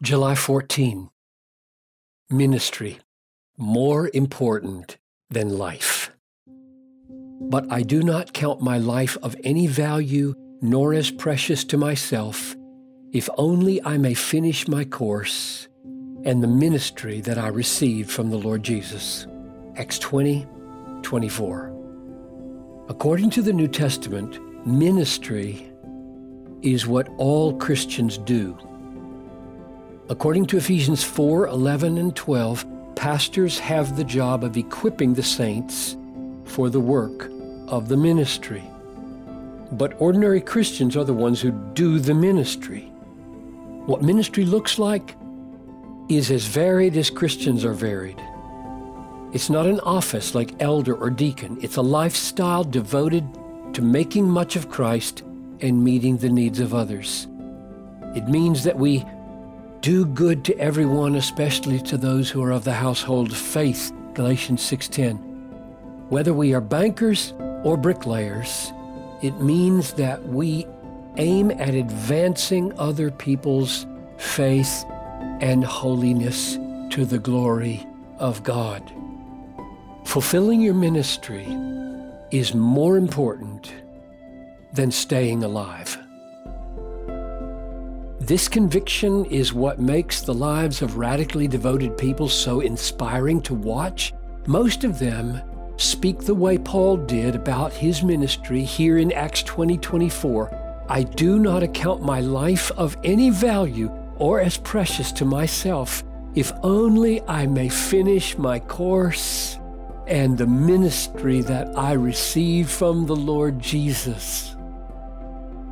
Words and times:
July 0.00 0.36
14. 0.36 1.10
Ministry, 2.30 3.00
more 3.56 4.08
important 4.14 4.96
than 5.28 5.58
life. 5.58 6.12
But 7.40 7.66
I 7.68 7.82
do 7.82 8.04
not 8.04 8.32
count 8.32 8.60
my 8.60 8.78
life 8.78 9.16
of 9.24 9.34
any 9.42 9.66
value 9.66 10.34
nor 10.62 10.94
as 10.94 11.10
precious 11.10 11.64
to 11.64 11.76
myself, 11.76 12.54
if 13.12 13.28
only 13.36 13.82
I 13.84 13.98
may 13.98 14.14
finish 14.14 14.68
my 14.68 14.84
course 14.84 15.66
and 16.22 16.44
the 16.44 16.46
ministry 16.46 17.20
that 17.22 17.36
I 17.36 17.48
received 17.48 18.08
from 18.08 18.30
the 18.30 18.38
Lord 18.38 18.62
Jesus. 18.62 19.26
Acts 19.74 19.98
20, 19.98 20.46
24. 21.02 21.74
According 22.88 23.30
to 23.30 23.42
the 23.42 23.52
New 23.52 23.66
Testament, 23.66 24.38
ministry 24.64 25.72
is 26.62 26.86
what 26.86 27.08
all 27.18 27.56
Christians 27.56 28.18
do. 28.18 28.56
According 30.10 30.46
to 30.46 30.56
Ephesians 30.56 31.04
4 31.04 31.48
11 31.48 31.98
and 31.98 32.16
12, 32.16 32.64
pastors 32.96 33.58
have 33.58 33.94
the 33.94 34.04
job 34.04 34.42
of 34.42 34.56
equipping 34.56 35.12
the 35.12 35.22
saints 35.22 35.98
for 36.44 36.70
the 36.70 36.80
work 36.80 37.30
of 37.66 37.88
the 37.88 37.96
ministry. 37.96 38.64
But 39.72 40.00
ordinary 40.00 40.40
Christians 40.40 40.96
are 40.96 41.04
the 41.04 41.12
ones 41.12 41.42
who 41.42 41.50
do 41.74 41.98
the 41.98 42.14
ministry. 42.14 42.90
What 43.84 44.00
ministry 44.00 44.46
looks 44.46 44.78
like 44.78 45.14
is 46.08 46.30
as 46.30 46.46
varied 46.46 46.96
as 46.96 47.10
Christians 47.10 47.62
are 47.66 47.74
varied. 47.74 48.18
It's 49.34 49.50
not 49.50 49.66
an 49.66 49.80
office 49.80 50.34
like 50.34 50.54
elder 50.60 50.94
or 50.94 51.10
deacon, 51.10 51.58
it's 51.60 51.76
a 51.76 51.82
lifestyle 51.82 52.64
devoted 52.64 53.26
to 53.74 53.82
making 53.82 54.26
much 54.26 54.56
of 54.56 54.70
Christ 54.70 55.22
and 55.60 55.84
meeting 55.84 56.16
the 56.16 56.30
needs 56.30 56.60
of 56.60 56.72
others. 56.72 57.26
It 58.16 58.26
means 58.26 58.64
that 58.64 58.78
we 58.78 59.04
do 59.80 60.04
good 60.04 60.44
to 60.44 60.58
everyone, 60.58 61.14
especially 61.14 61.80
to 61.82 61.96
those 61.96 62.30
who 62.30 62.42
are 62.42 62.50
of 62.50 62.64
the 62.64 62.72
household 62.72 63.30
of 63.30 63.36
faith, 63.36 63.92
Galatians 64.14 64.62
6:10. 64.62 65.18
Whether 66.08 66.32
we 66.32 66.54
are 66.54 66.60
bankers 66.60 67.34
or 67.64 67.76
bricklayers, 67.76 68.72
it 69.22 69.40
means 69.40 69.92
that 69.94 70.26
we 70.28 70.66
aim 71.16 71.50
at 71.50 71.74
advancing 71.74 72.72
other 72.78 73.10
people's 73.10 73.86
faith 74.16 74.84
and 75.40 75.64
holiness 75.64 76.58
to 76.90 77.04
the 77.04 77.18
glory 77.18 77.86
of 78.18 78.42
God. 78.42 78.82
Fulfilling 80.04 80.60
your 80.60 80.74
ministry 80.74 81.46
is 82.30 82.54
more 82.54 82.96
important 82.96 83.72
than 84.72 84.90
staying 84.90 85.44
alive. 85.44 85.98
This 88.28 88.46
conviction 88.46 89.24
is 89.24 89.54
what 89.54 89.80
makes 89.80 90.20
the 90.20 90.34
lives 90.34 90.82
of 90.82 90.98
radically 90.98 91.48
devoted 91.48 91.96
people 91.96 92.28
so 92.28 92.60
inspiring 92.60 93.40
to 93.40 93.54
watch. 93.54 94.12
Most 94.46 94.84
of 94.84 94.98
them 94.98 95.40
speak 95.78 96.18
the 96.18 96.34
way 96.34 96.58
Paul 96.58 96.98
did 96.98 97.34
about 97.34 97.72
his 97.72 98.02
ministry 98.02 98.62
here 98.64 98.98
in 98.98 99.12
Acts 99.12 99.42
20 99.44 99.78
24. 99.78 100.84
I 100.90 101.04
do 101.04 101.38
not 101.38 101.62
account 101.62 102.02
my 102.02 102.20
life 102.20 102.70
of 102.72 102.98
any 103.02 103.30
value 103.30 103.90
or 104.16 104.42
as 104.42 104.58
precious 104.58 105.10
to 105.12 105.24
myself, 105.24 106.04
if 106.34 106.52
only 106.62 107.22
I 107.22 107.46
may 107.46 107.70
finish 107.70 108.36
my 108.36 108.58
course 108.58 109.58
and 110.06 110.36
the 110.36 110.46
ministry 110.46 111.40
that 111.40 111.78
I 111.78 111.92
received 111.92 112.68
from 112.68 113.06
the 113.06 113.16
Lord 113.16 113.58
Jesus. 113.58 114.54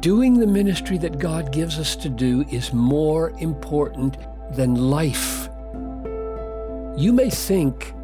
Doing 0.00 0.38
the 0.38 0.46
ministry 0.46 0.98
that 0.98 1.18
God 1.18 1.52
gives 1.52 1.78
us 1.78 1.96
to 1.96 2.08
do 2.08 2.44
is 2.50 2.72
more 2.72 3.30
important 3.38 4.18
than 4.54 4.74
life. 4.74 5.48
You 6.96 7.12
may 7.12 7.30
think 7.30 7.94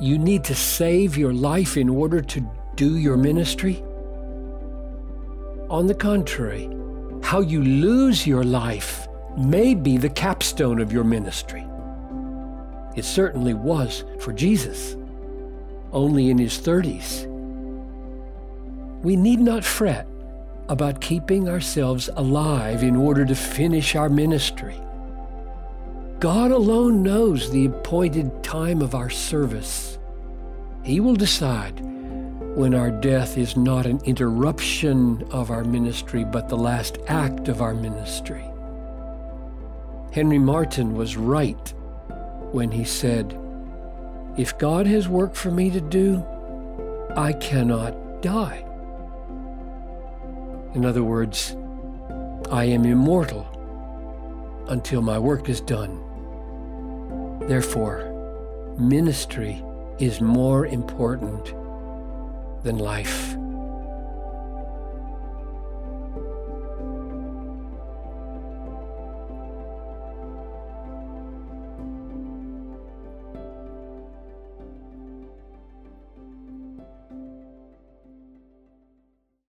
you 0.00 0.18
need 0.18 0.44
to 0.44 0.54
save 0.54 1.16
your 1.16 1.32
life 1.32 1.76
in 1.76 1.88
order 1.88 2.20
to 2.20 2.50
do 2.76 2.96
your 2.96 3.16
ministry. 3.16 3.82
On 5.70 5.86
the 5.86 5.94
contrary, 5.94 6.68
how 7.22 7.40
you 7.40 7.62
lose 7.62 8.26
your 8.26 8.44
life 8.44 9.08
may 9.36 9.74
be 9.74 9.96
the 9.96 10.10
capstone 10.10 10.80
of 10.80 10.92
your 10.92 11.04
ministry. 11.04 11.66
It 12.94 13.06
certainly 13.06 13.54
was 13.54 14.04
for 14.20 14.32
Jesus, 14.34 14.96
only 15.92 16.28
in 16.28 16.36
his 16.36 16.58
30s. 16.58 17.26
We 19.02 19.16
need 19.16 19.40
not 19.40 19.64
fret 19.64 20.06
about 20.72 21.02
keeping 21.02 21.50
ourselves 21.50 22.08
alive 22.16 22.82
in 22.82 22.96
order 22.96 23.26
to 23.26 23.34
finish 23.34 23.94
our 23.94 24.08
ministry. 24.08 24.74
God 26.18 26.50
alone 26.50 27.02
knows 27.02 27.50
the 27.50 27.66
appointed 27.66 28.42
time 28.42 28.80
of 28.80 28.94
our 28.94 29.10
service. 29.10 29.98
He 30.82 30.98
will 30.98 31.14
decide 31.14 31.78
when 32.56 32.74
our 32.74 32.90
death 32.90 33.36
is 33.36 33.54
not 33.54 33.84
an 33.84 34.00
interruption 34.06 35.28
of 35.30 35.50
our 35.50 35.62
ministry, 35.62 36.24
but 36.24 36.48
the 36.48 36.56
last 36.56 36.96
act 37.06 37.48
of 37.48 37.60
our 37.60 37.74
ministry. 37.74 38.44
Henry 40.10 40.38
Martyn 40.38 40.94
was 40.94 41.18
right 41.18 41.74
when 42.52 42.70
he 42.70 42.84
said, 42.84 43.38
If 44.38 44.56
God 44.56 44.86
has 44.86 45.06
work 45.06 45.34
for 45.34 45.50
me 45.50 45.68
to 45.68 45.82
do, 45.82 46.24
I 47.14 47.34
cannot 47.34 48.22
die. 48.22 48.71
In 50.74 50.86
other 50.86 51.04
words, 51.04 51.54
I 52.50 52.64
am 52.64 52.84
immortal 52.84 53.46
until 54.68 55.02
my 55.02 55.18
work 55.18 55.48
is 55.48 55.60
done. 55.60 56.00
Therefore, 57.46 58.74
ministry 58.78 59.62
is 59.98 60.20
more 60.20 60.66
important 60.66 61.54
than 62.62 62.78
life. 62.78 63.36